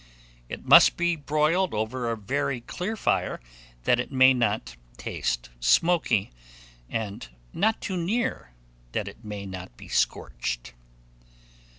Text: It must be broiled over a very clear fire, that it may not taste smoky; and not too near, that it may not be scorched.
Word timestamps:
It 0.49 0.65
must 0.65 0.97
be 0.97 1.15
broiled 1.15 1.75
over 1.75 2.09
a 2.09 2.17
very 2.17 2.61
clear 2.61 2.95
fire, 2.97 3.39
that 3.83 3.99
it 3.99 4.11
may 4.11 4.33
not 4.33 4.75
taste 4.97 5.51
smoky; 5.59 6.31
and 6.89 7.27
not 7.53 7.81
too 7.81 7.97
near, 7.97 8.49
that 8.93 9.07
it 9.07 9.23
may 9.23 9.45
not 9.45 9.77
be 9.77 9.87
scorched. 9.87 10.73